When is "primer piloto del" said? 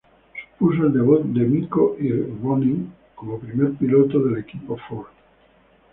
3.37-4.39